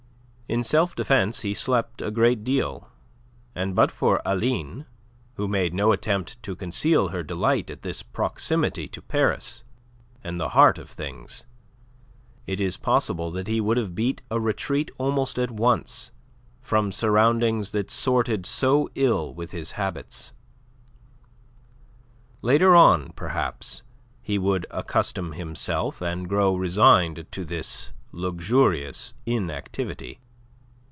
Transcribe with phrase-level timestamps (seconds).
[0.51, 2.89] In self defence he slept a great deal,
[3.55, 4.85] and but for Aline,
[5.35, 9.63] who made no attempt to conceal her delight at this proximity to Paris
[10.25, 11.45] and the heart of things,
[12.47, 16.11] it is possible that he would have beat a retreat almost at once
[16.61, 20.33] from surroundings that sorted so ill with his habits.
[22.41, 23.83] Later on, perhaps,
[24.21, 30.19] he would accustom himself and grow resigned to this luxurious inactivity.